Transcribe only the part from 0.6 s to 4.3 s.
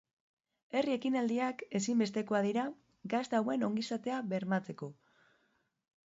Herri ekinaldiak ezinbestekoak dira gazte hauen ongizatea